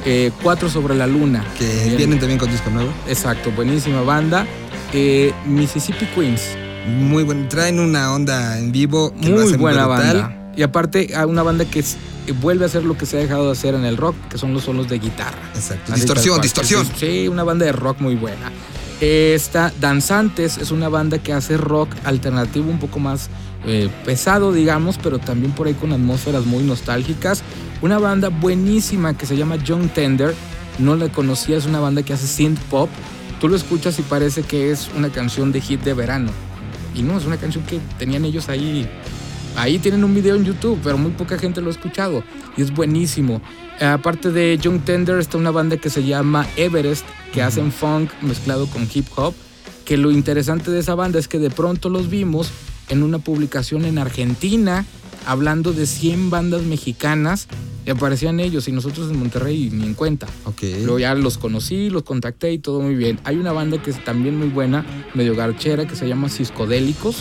eh, 0.05 0.31
Cuatro 0.43 0.69
sobre 0.69 0.93
la 0.95 1.07
Luna. 1.07 1.43
Que 1.57 1.95
vienen 1.97 2.19
también 2.19 2.37
con 2.39 2.49
disco 2.51 2.69
nuevo. 2.69 2.91
Exacto, 3.07 3.51
buenísima 3.51 4.01
banda. 4.01 4.45
Eh, 4.93 5.33
Mississippi 5.45 6.05
Queens, 6.15 6.41
Muy 6.87 7.23
bueno. 7.23 7.47
Traen 7.49 7.79
una 7.81 8.13
onda 8.13 8.57
en 8.57 8.71
vivo 8.71 9.13
que 9.21 9.29
muy 9.29 9.53
buena 9.57 9.87
brutal. 9.87 10.17
banda. 10.21 10.51
Y 10.55 10.61
aparte, 10.63 11.09
una 11.27 11.43
banda 11.43 11.65
que 11.65 11.79
es- 11.79 11.97
eh, 12.27 12.33
vuelve 12.39 12.63
a 12.63 12.67
hacer 12.67 12.83
lo 12.85 12.97
que 12.97 13.05
se 13.05 13.17
ha 13.17 13.19
dejado 13.19 13.47
de 13.47 13.51
hacer 13.51 13.75
en 13.75 13.83
el 13.83 13.97
rock, 13.97 14.15
que 14.29 14.37
son 14.37 14.53
los 14.53 14.63
solos 14.63 14.87
de 14.87 14.97
guitarra. 14.99 15.37
Exacto. 15.53 15.91
Así 15.91 16.01
Distorsión, 16.01 16.39
distorsión. 16.39 16.87
Sí, 16.97 17.27
una 17.27 17.43
banda 17.43 17.65
de 17.65 17.73
rock 17.73 17.99
muy 17.99 18.15
buena. 18.15 18.51
Esta 19.01 19.73
Danzantes 19.81 20.57
es 20.57 20.71
una 20.71 20.87
banda 20.89 21.19
que 21.19 21.33
hace 21.33 21.57
rock 21.57 21.89
alternativo 22.05 22.69
un 22.69 22.79
poco 22.79 22.99
más 22.99 23.29
eh, 23.65 23.89
pesado, 24.05 24.53
digamos, 24.53 24.97
pero 25.01 25.19
también 25.19 25.51
por 25.51 25.67
ahí 25.67 25.73
con 25.73 25.91
atmósferas 25.91 26.45
muy 26.45 26.63
nostálgicas. 26.63 27.41
Una 27.81 27.99
banda 27.99 28.29
buenísima 28.29 29.17
que 29.17 29.25
se 29.25 29.37
llama 29.37 29.57
John 29.65 29.89
Tender. 29.89 30.33
No 30.79 30.95
la 30.95 31.09
conocía, 31.09 31.57
es 31.57 31.65
una 31.65 31.79
banda 31.79 32.03
que 32.03 32.13
hace 32.13 32.27
synth 32.27 32.59
pop. 32.69 32.89
Tú 33.39 33.47
lo 33.47 33.55
escuchas 33.55 33.99
y 33.99 34.01
parece 34.01 34.43
que 34.43 34.71
es 34.71 34.89
una 34.95 35.09
canción 35.09 35.51
de 35.51 35.61
hit 35.61 35.81
de 35.81 35.93
verano. 35.93 36.31
Y 36.95 37.03
no, 37.03 37.17
es 37.17 37.25
una 37.25 37.37
canción 37.37 37.63
que 37.65 37.79
tenían 37.99 38.25
ellos 38.25 38.49
ahí 38.49 38.89
Ahí 39.57 39.79
tienen 39.79 40.03
un 40.03 40.13
video 40.13 40.35
en 40.35 40.45
YouTube, 40.45 40.79
pero 40.83 40.99
muy 40.99 41.09
poca 41.11 41.39
gente 41.39 41.61
lo 41.61 41.69
ha 41.69 41.71
escuchado. 41.71 42.23
Y 42.55 42.61
es 42.61 42.71
buenísimo. 42.71 43.41
Aparte 43.81 44.31
de 44.31 44.55
Young 44.61 44.81
Tender, 44.85 45.17
está 45.17 45.39
una 45.39 45.49
banda 45.49 45.77
que 45.77 45.89
se 45.89 46.03
llama 46.03 46.45
Everest, 46.57 47.03
que 47.33 47.41
hacen 47.41 47.71
funk 47.71 48.11
mezclado 48.21 48.67
con 48.67 48.87
hip 48.93 49.07
hop. 49.15 49.33
Que 49.83 49.97
lo 49.97 50.11
interesante 50.11 50.69
de 50.69 50.79
esa 50.79 50.93
banda 50.93 51.17
es 51.17 51.27
que 51.27 51.39
de 51.39 51.49
pronto 51.49 51.89
los 51.89 52.07
vimos 52.07 52.51
en 52.89 53.01
una 53.01 53.17
publicación 53.17 53.85
en 53.85 53.97
Argentina, 53.97 54.85
hablando 55.27 55.73
de 55.73 55.85
100 55.85 56.29
bandas 56.29 56.63
mexicanas. 56.63 57.47
Y 57.85 57.89
aparecían 57.89 58.41
ellos 58.41 58.67
y 58.67 58.73
nosotros 58.73 59.09
en 59.09 59.17
Monterrey 59.17 59.69
ni 59.71 59.85
en 59.85 59.93
cuenta. 59.93 60.27
Ok. 60.43 60.61
Luego 60.81 60.99
ya 60.99 61.15
los 61.15 61.37
conocí, 61.37 61.89
los 61.89 62.03
contacté 62.03 62.51
y 62.51 62.59
todo 62.59 62.81
muy 62.81 62.95
bien. 62.95 63.17
Hay 63.23 63.37
una 63.37 63.53
banda 63.53 63.81
que 63.81 63.91
es 63.91 64.03
también 64.03 64.37
muy 64.37 64.49
buena, 64.49 64.85
medio 65.13 65.37
garchera, 65.37 65.87
que 65.87 65.95
se 65.95 66.05
llama 66.05 66.27
Ciscodélicos, 66.27 67.19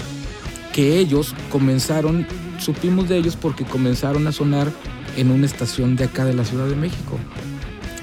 que 0.72 0.98
ellos 0.98 1.34
comenzaron, 1.52 2.26
supimos 2.58 3.08
de 3.08 3.18
ellos 3.18 3.36
porque 3.36 3.64
comenzaron 3.64 4.26
a 4.26 4.32
sonar 4.32 4.72
en 5.16 5.30
una 5.30 5.46
estación 5.46 5.94
de 5.94 6.04
acá 6.04 6.24
de 6.24 6.34
la 6.34 6.44
Ciudad 6.44 6.66
de 6.66 6.74
México. 6.74 7.16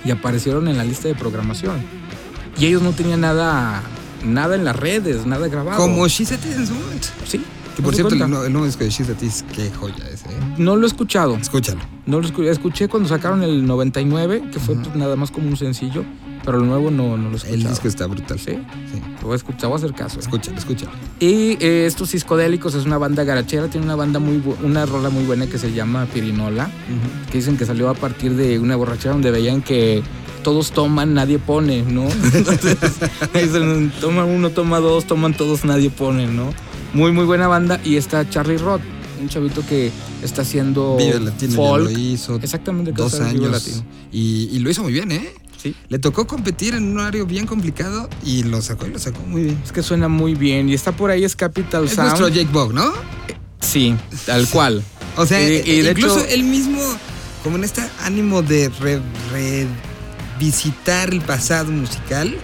Y 0.05 0.11
aparecieron 0.11 0.69
en 0.69 0.77
la 0.77 0.85
lista 0.85 1.09
de 1.09 1.15
programación. 1.15 1.81
Y 2.57 2.67
ellos 2.67 2.81
no 2.81 2.93
tenían 2.93 3.19
nada, 3.19 3.83
nada 4.23 4.55
en 4.55 4.63
las 4.63 4.77
redes, 4.77 5.25
nada 5.25 5.49
grabado. 5.49 5.77
Como 5.77 6.05
en 6.05 6.09
su 6.09 6.23
momento. 6.23 7.07
Sí. 7.27 7.41
Que 7.75 7.81
por 7.81 7.95
cierto, 7.95 8.13
el, 8.13 8.29
nuevo 8.29 8.65
disco 8.65 8.83
de 8.83 8.89
She's 8.89 9.09
a 9.09 9.13
Teen, 9.13 9.31
qué 9.53 9.71
joya 9.71 10.07
ese, 10.11 10.29
¿eh? 10.29 10.55
No 10.57 10.75
lo 10.75 10.83
he 10.83 10.87
escuchado. 10.87 11.35
Escúchalo. 11.35 11.81
No 12.05 12.19
lo 12.19 12.25
escuché. 12.27 12.49
Escuché 12.49 12.87
cuando 12.87 13.09
sacaron 13.09 13.41
el 13.43 13.65
99, 13.65 14.49
que 14.51 14.59
fue 14.59 14.75
pues, 14.75 14.95
nada 14.95 15.15
más 15.15 15.31
como 15.31 15.47
un 15.47 15.57
sencillo. 15.57 16.03
Pero 16.45 16.59
el 16.59 16.67
nuevo 16.67 16.91
no, 16.91 17.17
no 17.17 17.29
lo 17.29 17.31
he 17.31 17.35
escuchado. 17.35 17.55
El 17.55 17.67
disco 17.67 17.87
está 17.87 18.05
brutal. 18.05 18.37
¿Sí? 18.37 18.51
Sí. 18.91 19.01
Te 19.19 19.25
voy 19.25 19.33
a 19.33 19.35
escuchar, 19.37 19.69
voy 19.69 19.73
a 19.73 19.77
hacer 19.77 19.93
caso. 19.93 20.17
¿eh? 20.17 20.21
Escúchalo, 20.21 20.57
escúchalo. 20.57 20.91
Y 21.19 21.57
eh, 21.59 21.85
estos 21.87 22.11
Ciscodélicos 22.11 22.75
es 22.75 22.85
una 22.85 22.97
banda 22.97 23.23
garachera, 23.23 23.69
tiene 23.69 23.85
una 23.85 23.95
banda 23.95 24.19
muy 24.19 24.43
una 24.61 24.85
rola 24.85 25.09
muy 25.09 25.23
buena 25.23 25.47
que 25.47 25.57
se 25.57 25.71
llama 25.71 26.05
Pirinola, 26.13 26.69
que 27.31 27.37
dicen 27.37 27.57
que 27.57 27.65
salió 27.65 27.89
a 27.89 27.93
partir 27.93 28.35
de 28.35 28.59
una 28.59 28.75
borrachera 28.75 29.13
donde 29.13 29.31
veían 29.31 29.61
que 29.61 30.03
todos 30.43 30.71
toman, 30.73 31.13
nadie 31.13 31.39
pone, 31.39 31.81
¿no? 31.81 32.03
Entonces, 32.33 32.77
dicen, 33.33 33.91
toma 33.99 34.25
uno, 34.25 34.49
toma 34.49 34.79
dos, 34.79 35.05
toman 35.05 35.33
todos, 35.33 35.63
nadie 35.65 35.89
pone, 35.89 36.27
¿no? 36.27 36.53
Muy, 36.93 37.11
muy 37.11 37.25
buena 37.25 37.47
banda. 37.47 37.79
Y 37.83 37.95
está 37.97 38.29
Charlie 38.29 38.57
Roth, 38.57 38.81
un 39.21 39.29
chavito 39.29 39.65
que 39.65 39.91
está 40.23 40.43
haciendo 40.43 40.97
Vive 40.97 41.19
Latino 41.19 41.55
folk. 41.55 41.87
ya 41.89 41.93
lo 41.93 41.99
hizo. 41.99 42.35
Exactamente, 42.37 42.91
Dos 42.91 43.13
Vive 43.17 43.25
años. 43.29 43.51
Latino. 43.51 43.83
Y, 44.11 44.49
y 44.51 44.59
lo 44.59 44.69
hizo 44.69 44.83
muy 44.83 44.93
bien, 44.93 45.11
¿eh? 45.11 45.33
Sí. 45.61 45.73
Le 45.87 45.97
tocó 45.97 46.27
competir 46.27 46.75
en 46.75 46.83
un 46.91 46.99
horario 46.99 47.25
bien 47.25 47.45
complicado 47.45 48.09
y 48.25 48.43
lo 48.43 48.61
sacó 48.61 48.85
y 48.85 48.89
lo 48.91 48.99
sacó 48.99 49.21
muy 49.25 49.43
bien. 49.43 49.57
Es 49.63 49.71
que 49.71 49.81
suena 49.81 50.09
muy 50.09 50.35
bien. 50.35 50.67
Y 50.69 50.73
está 50.73 50.91
por 50.91 51.09
ahí 51.09 51.23
es 51.23 51.35
Capital 51.37 51.85
Es 51.85 51.91
Sound. 51.91 52.09
nuestro 52.09 52.27
Jake 52.27 52.49
Bog, 52.51 52.73
¿no? 52.73 52.91
Sí, 53.61 53.95
tal 54.25 54.45
cual. 54.49 54.83
O 55.15 55.25
sea, 55.25 55.41
Y- 55.41 55.61
y 55.65 55.81
de 55.81 55.91
incluso 55.91 56.19
hecho- 56.19 56.27
él 56.29 56.43
mismo, 56.43 56.81
como 57.43 57.55
en 57.55 57.63
este 57.63 57.81
ánimo 58.01 58.41
de 58.41 58.67
re- 58.81 58.99
revisitar 59.31 61.13
el 61.13 61.21
pasado 61.21 61.71
musical, 61.71 62.35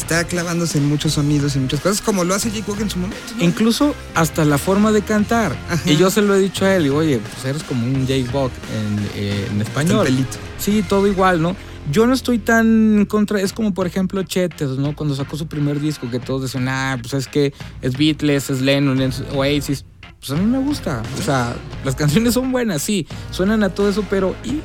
está 0.00 0.24
clavándose 0.24 0.78
en 0.78 0.88
muchos 0.88 1.12
sonidos 1.14 1.56
y 1.56 1.58
muchas 1.58 1.80
cosas, 1.80 2.00
como 2.00 2.24
lo 2.24 2.34
hace 2.34 2.50
Jake 2.50 2.64
Bog 2.66 2.80
en 2.80 2.90
su 2.90 2.98
momento. 2.98 3.34
¿no? 3.36 3.44
Incluso 3.44 3.94
hasta 4.14 4.44
la 4.44 4.58
forma 4.58 4.92
de 4.92 5.02
cantar. 5.02 5.56
Ajá. 5.68 5.90
Y 5.90 5.96
yo 5.96 6.10
se 6.10 6.22
lo 6.22 6.34
he 6.34 6.38
dicho 6.38 6.64
a 6.64 6.74
él, 6.74 6.86
y 6.86 6.88
oye, 6.88 7.18
pues 7.18 7.44
eres 7.44 7.62
como 7.62 7.86
un 7.86 8.06
Jake 8.06 8.28
Buck 8.32 8.50
en, 8.74 9.08
eh, 9.14 9.48
en 9.50 9.60
español. 9.60 10.04
pelito. 10.04 10.38
Sí, 10.58 10.84
todo 10.88 11.06
igual, 11.06 11.42
¿no? 11.42 11.54
Yo 11.90 12.06
no 12.06 12.14
estoy 12.14 12.38
tan 12.38 13.06
contra, 13.06 13.40
es 13.40 13.52
como 13.52 13.74
por 13.74 13.86
ejemplo 13.86 14.22
Chetes, 14.22 14.70
¿no? 14.70 14.94
Cuando 14.94 15.14
sacó 15.14 15.36
su 15.36 15.46
primer 15.46 15.80
disco, 15.80 16.10
que 16.10 16.18
todos 16.18 16.42
decían, 16.42 16.68
ah, 16.68 16.98
pues 17.00 17.14
es 17.14 17.26
que 17.26 17.52
es 17.82 17.96
Beatles, 17.96 18.50
es 18.50 18.60
Lennon, 18.60 19.00
es 19.00 19.22
Oasis. 19.34 19.84
Pues 20.18 20.30
a 20.32 20.36
mí 20.36 20.44
me 20.44 20.58
gusta. 20.58 21.02
O 21.18 21.22
sea, 21.22 21.54
las 21.84 21.94
canciones 21.96 22.34
son 22.34 22.52
buenas, 22.52 22.82
sí, 22.82 23.06
suenan 23.30 23.62
a 23.62 23.70
todo 23.70 23.88
eso, 23.88 24.04
pero 24.08 24.34
y 24.44 24.60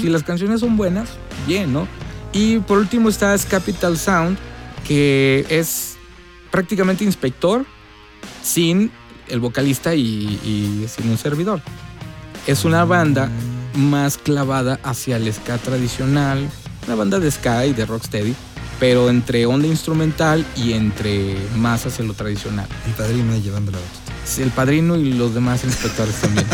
si 0.00 0.08
las 0.08 0.22
canciones 0.22 0.60
son 0.60 0.76
buenas, 0.76 1.08
bien, 1.46 1.72
¿no? 1.72 1.86
Y 2.32 2.58
por 2.58 2.78
último 2.78 3.08
está 3.08 3.36
Capital 3.48 3.96
Sound, 3.96 4.36
que 4.86 5.46
es 5.48 5.96
prácticamente 6.50 7.04
inspector 7.04 7.64
sin 8.42 8.90
el 9.28 9.40
vocalista 9.40 9.94
y, 9.94 10.00
y 10.02 10.86
sin 10.88 11.10
un 11.10 11.18
servidor. 11.18 11.60
Es 12.46 12.64
una 12.64 12.84
banda 12.84 13.28
más 13.74 14.18
clavada 14.18 14.78
hacia 14.82 15.16
el 15.16 15.32
ska 15.32 15.58
tradicional, 15.58 16.48
una 16.86 16.94
banda 16.94 17.18
de 17.18 17.30
ska 17.30 17.66
y 17.66 17.72
de 17.72 17.84
rocksteady, 17.84 18.34
pero 18.78 19.10
entre 19.10 19.46
onda 19.46 19.66
instrumental 19.66 20.46
y 20.56 20.72
entre 20.72 21.36
más 21.56 21.86
hacia 21.86 22.04
lo 22.04 22.14
tradicional. 22.14 22.66
El 22.86 22.92
padrino 22.92 23.36
llevando 23.36 23.72
la 23.72 23.78
batuta. 23.78 24.05
El 24.38 24.50
padrino 24.50 24.96
y 24.96 25.12
los 25.12 25.34
demás 25.34 25.64
inspectores 25.64 26.14
también. 26.16 26.46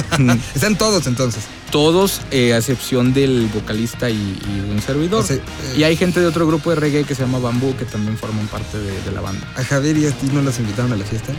Están 0.55 0.77
todos 0.77 1.07
entonces. 1.07 1.45
Todos, 1.71 2.21
eh, 2.31 2.53
a 2.53 2.59
excepción 2.59 3.15
del 3.15 3.49
vocalista 3.53 4.11
y, 4.11 4.15
y 4.15 4.71
un 4.71 4.81
servidor. 4.83 5.23
O 5.23 5.27
sea, 5.27 5.37
eh, 5.37 5.43
y 5.79 5.83
hay 5.83 5.97
gente 5.97 6.21
de 6.21 6.27
otro 6.27 6.47
grupo 6.47 6.71
de 6.71 6.77
reggae 6.77 7.05
que 7.05 7.15
se 7.15 7.23
llama 7.23 7.39
Bambú 7.39 7.75
que 7.77 7.85
también 7.85 8.17
forman 8.19 8.47
parte 8.47 8.79
de, 8.79 9.01
de 9.03 9.13
la 9.13 9.21
banda. 9.21 9.47
a 9.57 9.65
Javier 9.65 9.97
y 9.97 10.07
a 10.07 10.11
ti 10.11 10.29
no 10.33 10.43
los 10.43 10.59
invitaron 10.59 10.93
a 10.93 10.97
la 10.97 11.05
fiesta. 11.05 11.33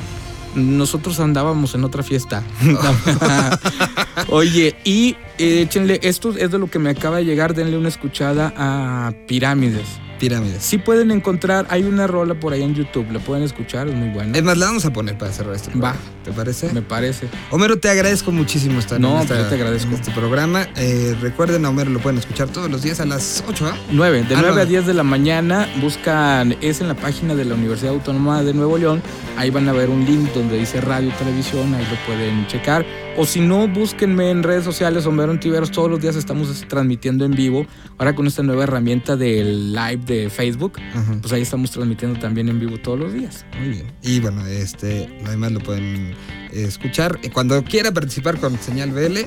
Nosotros 0.56 1.19
andábamos 1.19 1.74
en 1.76 1.84
otra 1.84 2.04
fiesta. 2.04 2.43
Oye, 4.30 4.76
y 4.84 5.15
eh, 5.38 5.62
échenle, 5.62 6.00
esto 6.04 6.36
es 6.38 6.52
de 6.52 6.60
lo 6.60 6.69
que 6.69 6.80
me 6.80 6.89
acaba 6.89 7.17
de 7.17 7.26
llegar, 7.26 7.54
denle 7.54 7.78
una 7.78 7.89
escuchada 7.89 8.54
a 8.56 9.13
Pirámides. 9.28 9.88
Pirámides. 10.19 10.63
Si 10.63 10.78
pueden 10.78 11.12
encontrar, 11.12 11.65
hay 11.69 11.84
una 11.84 12.08
rola 12.08 12.36
por 12.36 12.54
ahí 12.54 12.62
en 12.62 12.76
YouTube, 12.76 13.12
la 13.12 13.19
pueden 13.19 13.43
escuchar, 13.43 13.88
es 13.88 13.96
muy 13.96 14.10
buena. 14.10 14.38
Es 14.38 14.43
más, 14.43 14.58
la 14.58 14.67
vamos 14.67 14.86
a 14.86 14.93
poner 14.93 15.17
para 15.17 15.32
cerrar 15.32 15.60
programa. 15.60 15.93
Va. 15.93 16.12
¿Te 16.24 16.32
parece? 16.32 16.72
Me 16.74 16.82
parece. 16.82 17.28
Homero, 17.52 17.78
te 17.78 17.90
agradezco 17.90 18.32
muchísimo 18.32 18.80
estar 18.80 19.00
No, 19.00 19.16
en, 19.18 19.22
esta- 19.24 19.34
pues 19.36 19.44
yo 19.44 19.50
te 19.50 19.56
agradezco. 19.56 19.90
en 19.90 19.96
este 19.96 20.12
programa. 20.12 20.68
Eh, 20.78 21.16
recuerden, 21.22 21.66
a 21.66 21.70
Homero 21.70 21.90
lo 21.92 22.00
pueden 22.00 22.18
escuchar 22.20 22.48
todos 22.50 22.70
los 22.72 22.82
días 22.82 23.00
a 23.00 23.06
las 23.06 23.44
8, 23.48 23.68
¿ah? 23.68 23.78
9, 23.92 24.20
de 24.20 24.36
Ah, 24.36 24.40
9 24.42 24.48
a 24.48 24.52
nueve. 24.54 24.66
10 24.66 24.86
de 24.88 24.94
la 24.94 25.04
mañana, 25.04 25.68
buscan, 25.82 26.56
es 26.62 26.80
en 26.82 26.88
la 26.88 26.96
página 26.96 27.36
de 27.36 27.46
la 27.46 27.56
Universidad 27.56 27.94
Autónoma 27.94 28.42
de 28.44 28.54
Nuevo 28.54 28.78
León, 28.78 29.02
ahí 29.38 29.50
van 29.50 29.68
a 29.68 29.74
ver 29.74 29.90
un 29.90 30.06
link 30.06 30.32
donde 30.34 30.58
dice 30.58 30.80
radio 30.82 31.10
y 31.10 31.12
televisión, 31.12 31.74
ahí 31.74 31.86
lo 31.90 31.98
pueden 32.06 32.48
checar. 32.48 32.86
O 33.16 33.26
si 33.28 33.42
no, 33.42 33.68
búsquenme 33.68 34.32
en 34.32 34.42
redes 34.42 34.64
sociales, 34.64 35.06
Homero 35.06 35.38
Tiveros, 35.38 35.70
todos 35.72 35.88
los 35.90 36.02
días 36.02 36.16
estamos 36.16 36.66
transmitiendo 36.68 37.26
en 37.26 37.32
vivo, 37.32 37.68
ahora 38.00 38.16
con 38.16 38.26
esta 38.26 38.42
nueva 38.42 38.64
herramienta 38.64 39.16
del 39.16 39.72
live 39.74 40.02
de 40.06 40.30
Facebook, 40.32 40.74
Ajá. 40.96 41.18
pues 41.22 41.32
ahí 41.34 41.44
estamos 41.44 41.70
transmitiendo 41.70 42.20
también 42.20 42.50
en 42.50 42.60
vivo 42.60 42.78
todos 42.80 42.98
los 43.00 43.14
días. 43.14 43.46
Muy 43.60 43.70
bien. 43.70 43.92
Y 44.02 44.20
bueno, 44.20 44.44
este, 44.48 45.10
además 45.28 45.52
lo 45.52 45.60
pueden 45.60 46.08
eh, 46.08 46.12
escuchar 46.54 47.19
eh, 47.23 47.30
cuando 47.32 47.63
quiera 47.63 47.91
participar 47.91 48.39
con 48.39 48.58
Señal 48.60 48.91
BL, 48.91 49.19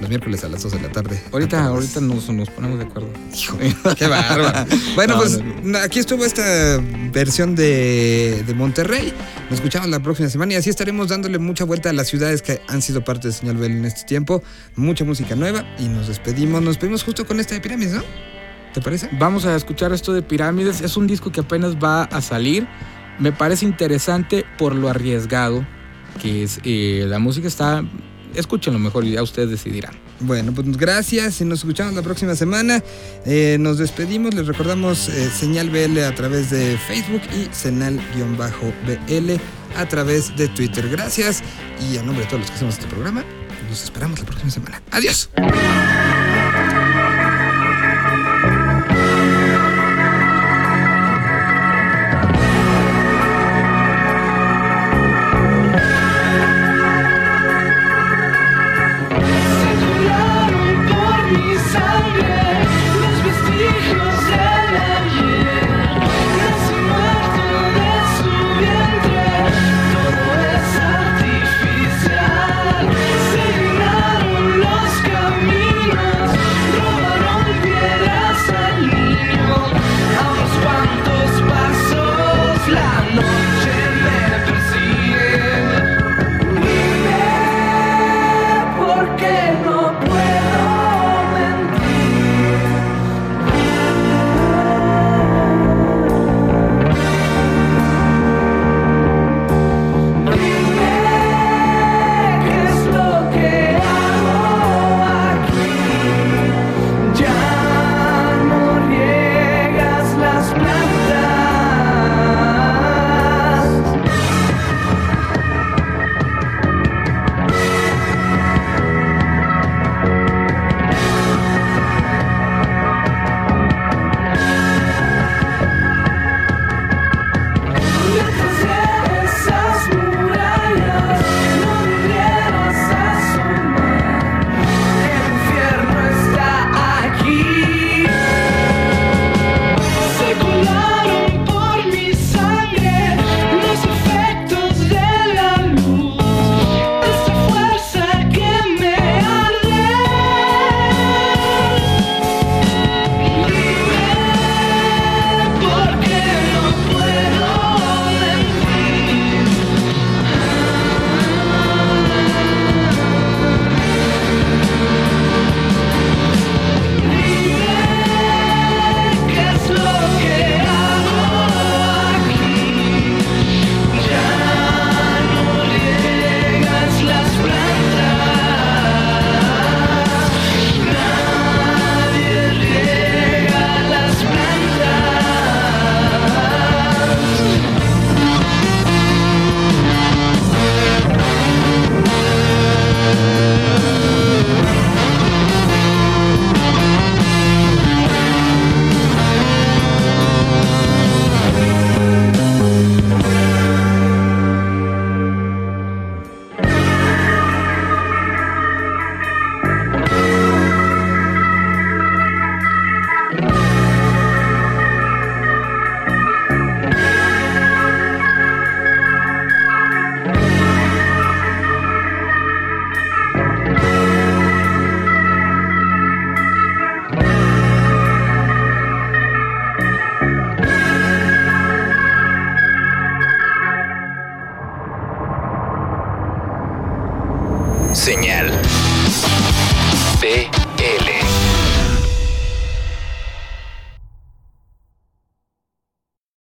los 0.00 0.08
miércoles 0.08 0.44
a 0.44 0.48
las 0.48 0.62
2 0.62 0.72
de 0.72 0.80
la 0.80 0.92
tarde. 0.92 1.20
Ahorita, 1.32 1.64
ahorita 1.64 2.00
nos, 2.00 2.28
nos 2.30 2.50
ponemos 2.50 2.78
de 2.78 2.84
acuerdo. 2.84 3.08
Hijo, 3.34 3.58
qué 3.98 4.06
bárbaro. 4.06 4.66
Bueno, 4.94 5.14
No, 5.14 5.20
pues 5.20 5.40
no, 5.62 5.78
aquí 5.78 5.98
estuvo 5.98 6.24
esta 6.24 6.80
versión 7.12 7.54
de, 7.54 8.42
de 8.46 8.54
Monterrey. 8.54 9.12
Nos 9.50 9.54
escuchamos 9.54 9.88
la 9.88 10.00
próxima 10.00 10.28
semana 10.28 10.54
y 10.54 10.56
así 10.56 10.70
estaremos 10.70 11.08
dándole 11.08 11.38
mucha 11.38 11.64
vuelta 11.64 11.90
a 11.90 11.92
las 11.92 12.08
ciudades 12.08 12.42
que 12.42 12.60
han 12.68 12.82
sido 12.82 13.04
parte 13.04 13.28
de 13.28 13.34
Señal 13.34 13.56
BL 13.56 13.66
en 13.66 13.84
este 13.84 14.04
tiempo. 14.04 14.42
Mucha 14.76 15.04
música 15.04 15.34
nueva 15.34 15.64
y 15.78 15.88
nos 15.88 16.08
despedimos. 16.08 16.60
Nos 16.60 16.74
despedimos 16.74 17.02
justo 17.02 17.26
con 17.26 17.40
esta 17.40 17.54
de 17.54 17.60
Pirámides, 17.60 17.94
¿no? 17.94 18.02
¿Te 18.72 18.80
parece? 18.80 19.08
Vamos 19.12 19.46
a 19.46 19.54
escuchar 19.54 19.92
esto 19.92 20.12
de 20.12 20.22
Pirámides. 20.22 20.80
Es 20.80 20.96
un 20.96 21.06
disco 21.06 21.30
que 21.30 21.40
apenas 21.40 21.76
va 21.76 22.04
a 22.04 22.20
salir. 22.20 22.66
Me 23.20 23.30
parece 23.30 23.64
interesante 23.64 24.44
por 24.58 24.74
lo 24.74 24.88
arriesgado 24.88 25.64
que 26.20 26.42
es. 26.44 26.60
eh, 26.64 27.04
la 27.08 27.18
música 27.18 27.48
está. 27.48 27.84
Escúchenlo 28.34 28.80
mejor 28.80 29.04
y 29.04 29.12
ya 29.12 29.22
ustedes 29.22 29.48
decidirán. 29.48 29.94
Bueno, 30.20 30.52
pues 30.52 30.76
gracias 30.76 31.40
y 31.40 31.44
nos 31.44 31.60
escuchamos 31.60 31.94
la 31.94 32.02
próxima 32.02 32.34
semana. 32.34 32.82
Eh, 33.26 33.58
nos 33.60 33.78
despedimos, 33.78 34.34
les 34.34 34.46
recordamos 34.46 35.08
eh, 35.08 35.30
Señal 35.30 35.70
BL 35.70 35.98
a 36.00 36.14
través 36.14 36.50
de 36.50 36.76
Facebook 36.78 37.22
y 37.32 37.48
Senal-BL 37.54 39.40
a 39.76 39.88
través 39.88 40.36
de 40.36 40.48
Twitter. 40.48 40.88
Gracias 40.88 41.42
y 41.90 41.96
a 41.96 42.02
nombre 42.02 42.24
de 42.24 42.30
todos 42.30 42.40
los 42.40 42.50
que 42.50 42.56
hacemos 42.56 42.74
este 42.74 42.86
programa, 42.88 43.24
nos 43.68 43.82
esperamos 43.84 44.18
la 44.18 44.26
próxima 44.26 44.50
semana. 44.50 44.82
Adiós. 44.90 45.30